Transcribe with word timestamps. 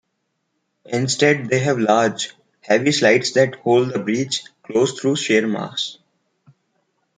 Instead 0.87 1.47
they 1.47 1.59
have 1.59 1.77
large, 1.77 2.33
heavy 2.61 2.91
slides 2.91 3.33
that 3.33 3.53
hold 3.57 3.93
the 3.93 3.99
breech 3.99 4.43
closed 4.63 4.99
through 4.99 5.15
sheer 5.15 5.45
mass. 5.45 5.99